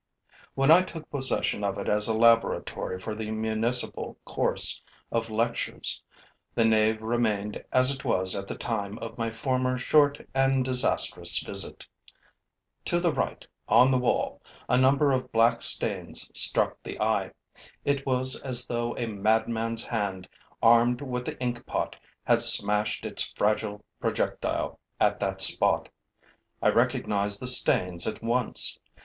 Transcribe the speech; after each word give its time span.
When 0.55 0.71
I 0.71 0.81
took 0.81 1.07
possession 1.11 1.63
of 1.63 1.77
it 1.77 1.87
as 1.87 2.07
a 2.07 2.17
laboratory 2.17 2.99
for 2.99 3.13
the 3.13 3.29
municipal 3.29 4.17
course 4.25 4.81
of 5.11 5.29
lectures, 5.29 6.01
the 6.55 6.65
nave 6.65 7.03
remained 7.03 7.63
as 7.71 7.93
it 7.93 8.03
was 8.03 8.35
at 8.35 8.47
the 8.47 8.57
time 8.57 8.97
of 8.97 9.19
my 9.19 9.29
former 9.29 9.77
short 9.77 10.27
and 10.33 10.65
disastrous 10.65 11.37
visit. 11.37 11.85
To 12.85 12.99
the 12.99 13.13
right, 13.13 13.45
on 13.69 13.91
the 13.91 13.99
wall, 13.99 14.41
a 14.67 14.75
number 14.75 15.11
of 15.11 15.31
black 15.31 15.61
stains 15.61 16.27
struck 16.33 16.81
the 16.81 16.99
eye. 16.99 17.29
It 17.85 18.03
was 18.03 18.41
as 18.41 18.65
though 18.65 18.97
a 18.97 19.05
madman's 19.05 19.85
hand, 19.85 20.27
armed 20.63 21.01
with 21.03 21.25
the 21.25 21.35
inkpot, 21.37 21.93
had 22.23 22.41
smashed 22.41 23.05
its 23.05 23.31
fragile 23.33 23.85
projectile 23.99 24.79
at 24.99 25.19
that 25.19 25.43
spot. 25.43 25.89
I 26.59 26.69
recognized 26.69 27.39
the 27.39 27.45
stains 27.47 28.07
at 28.07 28.23
once. 28.23 28.79